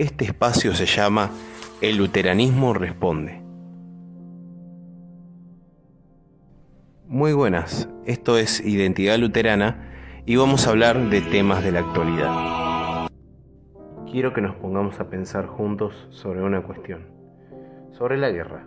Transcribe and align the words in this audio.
Este 0.00 0.24
espacio 0.24 0.72
se 0.72 0.86
llama 0.86 1.28
El 1.82 1.98
Luteranismo 1.98 2.72
Responde. 2.72 3.42
Muy 7.06 7.34
buenas, 7.34 7.86
esto 8.06 8.38
es 8.38 8.64
Identidad 8.64 9.18
Luterana 9.18 9.90
y 10.24 10.36
vamos 10.36 10.66
a 10.66 10.70
hablar 10.70 11.10
de 11.10 11.20
temas 11.20 11.62
de 11.62 11.72
la 11.72 11.80
actualidad. 11.80 13.10
Quiero 14.10 14.32
que 14.32 14.40
nos 14.40 14.56
pongamos 14.56 14.98
a 15.00 15.10
pensar 15.10 15.46
juntos 15.46 16.08
sobre 16.08 16.42
una 16.42 16.62
cuestión, 16.62 17.02
sobre 17.92 18.16
la 18.16 18.30
guerra. 18.30 18.66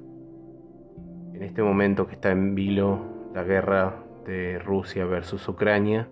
En 1.34 1.42
este 1.42 1.64
momento 1.64 2.06
que 2.06 2.14
está 2.14 2.30
en 2.30 2.54
vilo 2.54 3.32
la 3.34 3.42
guerra 3.42 4.04
de 4.28 4.60
Rusia 4.60 5.06
versus 5.06 5.48
Ucrania, 5.48 6.08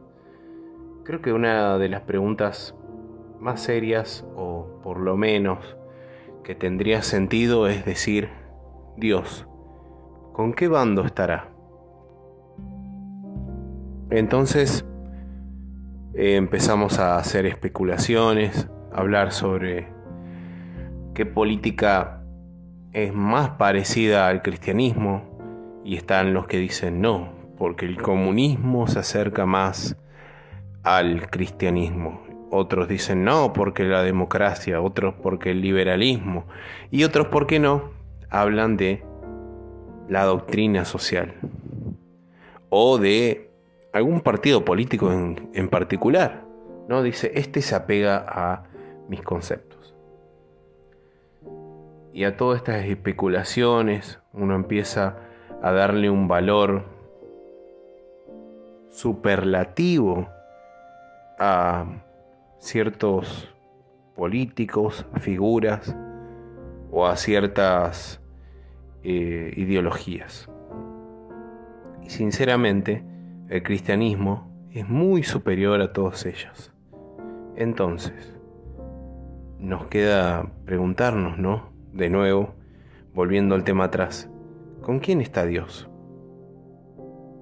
creo 1.03 1.21
que 1.21 1.31
una 1.31 1.77
de 1.77 1.89
las 1.89 2.01
preguntas 2.01 2.73
más 3.39 3.61
serias, 3.61 4.25
o 4.35 4.60
por 4.83 4.99
lo 4.99 5.17
menos 5.17 5.77
que 6.43 6.55
tendría 6.55 7.01
sentido, 7.01 7.67
es 7.67 7.85
decir, 7.85 8.29
Dios, 8.97 9.47
¿con 10.33 10.53
qué 10.53 10.67
bando 10.67 11.03
estará? 11.03 11.49
Entonces 14.09 14.85
eh, 16.13 16.35
empezamos 16.35 16.99
a 16.99 17.17
hacer 17.17 17.45
especulaciones, 17.45 18.69
a 18.91 18.99
hablar 18.99 19.31
sobre 19.31 19.87
qué 21.13 21.25
política 21.25 22.23
es 22.91 23.13
más 23.13 23.51
parecida 23.51 24.27
al 24.27 24.41
cristianismo, 24.41 25.31
y 25.83 25.95
están 25.95 26.33
los 26.33 26.47
que 26.47 26.57
dicen 26.57 27.01
no, 27.01 27.29
porque 27.57 27.85
el 27.85 28.01
comunismo 28.01 28.87
se 28.87 28.99
acerca 28.99 29.45
más 29.45 29.97
al 30.83 31.29
cristianismo. 31.29 32.30
Otros 32.53 32.89
dicen 32.89 33.23
no 33.23 33.53
porque 33.53 33.85
la 33.85 34.03
democracia, 34.03 34.81
otros 34.81 35.15
porque 35.23 35.51
el 35.51 35.61
liberalismo 35.61 36.43
y 36.91 37.05
otros 37.05 37.27
porque 37.27 37.59
no 37.59 37.91
hablan 38.29 38.75
de 38.75 39.03
la 40.09 40.25
doctrina 40.25 40.83
social 40.83 41.33
o 42.69 42.97
de 42.97 43.49
algún 43.93 44.19
partido 44.19 44.65
político 44.65 45.13
en, 45.13 45.49
en 45.53 45.69
particular. 45.69 46.43
¿no? 46.89 47.01
Dice, 47.01 47.31
este 47.35 47.61
se 47.61 47.73
apega 47.73 48.25
a 48.27 48.63
mis 49.07 49.21
conceptos. 49.21 49.95
Y 52.11 52.25
a 52.25 52.35
todas 52.35 52.57
estas 52.57 52.83
especulaciones 52.83 54.19
uno 54.33 54.55
empieza 54.55 55.15
a 55.61 55.71
darle 55.71 56.09
un 56.09 56.27
valor 56.27 56.83
superlativo 58.89 60.27
a 61.39 61.85
ciertos 62.61 63.51
políticos, 64.15 65.07
figuras 65.19 65.95
o 66.91 67.07
a 67.07 67.17
ciertas 67.17 68.21
eh, 69.03 69.51
ideologías. 69.57 70.47
Y 72.03 72.09
sinceramente, 72.11 73.03
el 73.49 73.63
cristianismo 73.63 74.47
es 74.71 74.87
muy 74.87 75.23
superior 75.23 75.81
a 75.81 75.91
todos 75.91 76.25
ellos. 76.27 76.71
Entonces, 77.55 78.37
nos 79.57 79.87
queda 79.87 80.51
preguntarnos, 80.63 81.39
¿no? 81.39 81.73
De 81.93 82.09
nuevo, 82.09 82.53
volviendo 83.13 83.55
al 83.55 83.63
tema 83.63 83.85
atrás, 83.85 84.29
¿con 84.81 84.99
quién 84.99 85.19
está 85.19 85.45
Dios? 85.47 85.89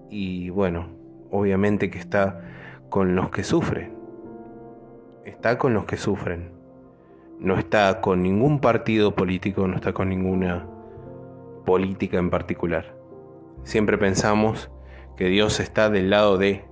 Y 0.09 0.49
bueno, 0.49 0.87
obviamente 1.29 1.89
que 1.89 1.99
está 1.99 2.41
con 2.89 3.15
los 3.15 3.29
que 3.31 3.43
sufren. 3.43 3.98
Está 5.29 5.59
con 5.59 5.75
los 5.75 5.85
que 5.85 5.95
sufren. 5.95 6.49
No 7.39 7.59
está 7.59 8.01
con 8.01 8.23
ningún 8.23 8.59
partido 8.59 9.13
político, 9.13 9.67
no 9.67 9.75
está 9.75 9.93
con 9.93 10.09
ninguna 10.09 10.67
política 11.65 12.17
en 12.17 12.31
particular. 12.31 12.95
Siempre 13.63 13.99
pensamos 13.99 14.71
que 15.15 15.25
Dios 15.25 15.59
está 15.59 15.91
del 15.91 16.09
lado 16.09 16.39
de, 16.39 16.65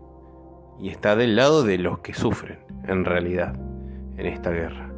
y 0.79 0.89
está 0.89 1.15
del 1.15 1.35
lado 1.35 1.61
de 1.61 1.77
los 1.77 1.99
que 1.99 2.15
sufren, 2.15 2.57
en 2.87 3.05
realidad, 3.05 3.55
en 4.17 4.25
esta 4.25 4.49
guerra. 4.49 4.91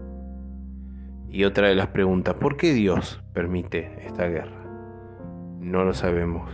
Y 1.28 1.44
otra 1.44 1.68
de 1.68 1.76
las 1.76 1.88
preguntas, 1.88 2.36
¿por 2.36 2.56
qué 2.56 2.74
Dios 2.74 3.22
permite 3.34 4.08
esta 4.08 4.26
guerra? 4.28 4.64
No 5.60 5.84
lo 5.84 5.94
sabemos. 5.94 6.50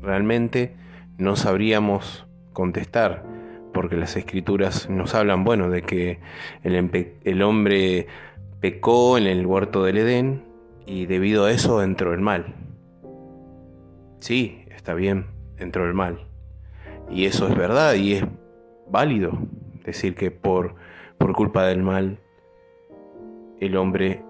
Realmente 0.00 0.76
no 1.18 1.34
sabríamos 1.34 2.28
contestar 2.52 3.24
porque 3.80 3.96
las 3.96 4.14
escrituras 4.14 4.90
nos 4.90 5.14
hablan, 5.14 5.42
bueno, 5.42 5.70
de 5.70 5.80
que 5.80 6.18
el, 6.62 7.42
hombre 7.42 8.06
pecó 8.60 9.16
en 9.16 9.26
el 9.26 9.46
huerto 9.46 9.82
del 9.84 9.96
Edén 9.96 10.44
y 10.84 11.06
debido 11.06 11.46
a 11.46 11.50
eso 11.50 11.82
entró 11.82 12.12
el 12.12 12.20
mal. 12.20 12.56
Sí, 14.18 14.66
está 14.76 14.92
bien, 14.92 15.28
entró 15.56 15.86
el 15.86 15.94
mal. 15.94 16.26
Y 17.08 17.24
eso 17.24 17.48
es 17.48 17.56
verdad 17.56 17.94
y 17.94 18.16
es 18.16 18.24
válido 18.86 19.32
decir 19.82 20.14
que 20.14 20.30
por, 20.30 20.74
por 21.16 21.32
culpa 21.32 21.64
del 21.64 21.82
mal 21.82 22.18
el 23.60 23.78
hombre 23.78 24.22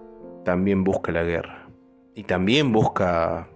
también 0.44 0.84
busca 0.84 1.10
la 1.10 1.24
guerra 1.24 1.66
y 2.14 2.22
también 2.22 2.70
busca 2.70 3.48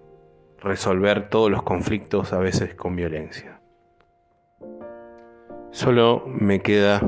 resolver 0.59 1.29
todos 1.29 1.49
los 1.49 1.63
conflictos 1.63 2.33
a 2.33 2.39
veces 2.39 2.75
con 2.75 2.97
violencia. 2.97 3.61
Solo 5.75 6.23
me 6.25 6.61
queda 6.61 7.01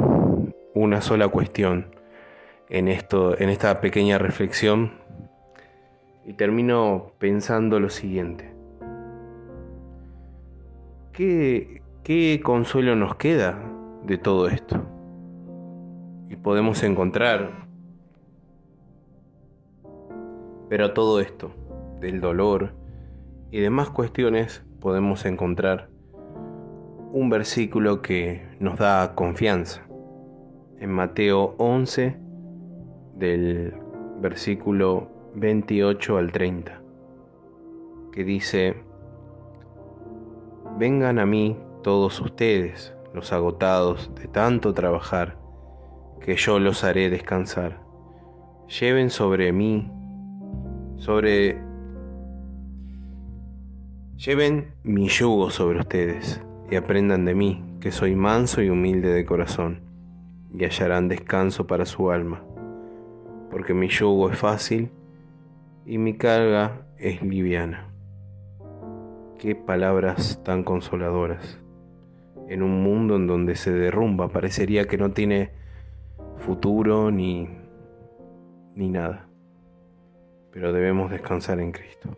una 0.73 0.99
sola 0.99 1.29
cuestión 1.29 1.85
en, 2.67 2.89
esto, 2.89 3.39
en 3.39 3.47
esta 3.47 3.79
pequeña 3.79 4.17
reflexión 4.17 4.91
y 6.25 6.33
termino 6.33 7.13
pensando 7.17 7.79
lo 7.79 7.89
siguiente. 7.89 8.53
¿Qué, 11.13 11.81
¿Qué 12.03 12.41
consuelo 12.43 12.97
nos 12.97 13.15
queda 13.15 13.57
de 14.03 14.17
todo 14.17 14.49
esto? 14.49 14.83
Y 16.27 16.35
podemos 16.35 16.83
encontrar, 16.83 17.69
pero 20.67 20.91
todo 20.91 21.21
esto, 21.21 21.53
del 22.01 22.19
dolor 22.19 22.73
y 23.49 23.61
demás 23.61 23.89
cuestiones, 23.91 24.65
podemos 24.81 25.25
encontrar 25.25 25.87
un 27.11 27.29
versículo 27.29 28.01
que 28.01 28.45
nos 28.59 28.77
da 28.77 29.15
confianza. 29.15 29.81
En 30.79 30.91
Mateo 30.91 31.55
11, 31.57 32.17
del 33.15 33.73
versículo 34.21 35.09
28 35.35 36.17
al 36.17 36.31
30, 36.31 36.81
que 38.11 38.23
dice, 38.23 38.75
Vengan 40.77 41.17
a 41.17 41.25
mí 41.25 41.57
todos 41.81 42.19
ustedes, 42.19 42.93
los 43.13 43.31
agotados 43.33 44.13
de 44.15 44.27
tanto 44.27 44.73
trabajar, 44.73 45.37
que 46.21 46.35
yo 46.35 46.59
los 46.59 46.83
haré 46.83 47.09
descansar. 47.09 47.81
Lleven 48.79 49.09
sobre 49.09 49.51
mí, 49.53 49.89
sobre... 50.97 51.65
Lleven 54.17 54.73
mi 54.83 55.07
yugo 55.07 55.51
sobre 55.51 55.79
ustedes 55.79 56.41
y 56.69 56.75
aprendan 56.75 57.25
de 57.25 57.33
mí, 57.33 57.63
que 57.79 57.91
soy 57.91 58.15
manso 58.15 58.61
y 58.61 58.69
humilde 58.69 59.13
de 59.13 59.25
corazón, 59.25 59.81
y 60.53 60.63
hallarán 60.65 61.07
descanso 61.07 61.67
para 61.67 61.85
su 61.85 62.11
alma, 62.11 62.43
porque 63.51 63.73
mi 63.73 63.87
yugo 63.87 64.29
es 64.29 64.37
fácil 64.37 64.91
y 65.85 65.97
mi 65.97 66.17
carga 66.17 66.81
es 66.97 67.21
liviana. 67.21 67.89
Qué 69.39 69.55
palabras 69.55 70.41
tan 70.43 70.63
consoladoras. 70.63 71.59
En 72.49 72.63
un 72.63 72.81
mundo 72.81 73.15
en 73.15 73.27
donde 73.27 73.55
se 73.55 73.71
derrumba, 73.71 74.29
parecería 74.29 74.85
que 74.85 74.97
no 74.97 75.11
tiene 75.11 75.51
futuro 76.37 77.11
ni, 77.11 77.47
ni 78.75 78.89
nada. 78.89 79.27
Pero 80.51 80.73
debemos 80.73 81.11
descansar 81.11 81.59
en 81.59 81.71
Cristo. 81.71 82.17